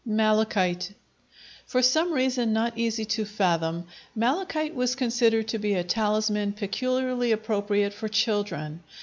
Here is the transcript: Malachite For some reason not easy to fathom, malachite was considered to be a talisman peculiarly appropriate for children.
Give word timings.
Malachite 0.03 0.91
For 1.67 1.83
some 1.83 2.11
reason 2.11 2.51
not 2.51 2.75
easy 2.75 3.05
to 3.05 3.23
fathom, 3.23 3.85
malachite 4.15 4.73
was 4.73 4.95
considered 4.95 5.47
to 5.49 5.59
be 5.59 5.75
a 5.75 5.83
talisman 5.83 6.53
peculiarly 6.53 7.31
appropriate 7.31 7.93
for 7.93 8.07
children. 8.07 8.81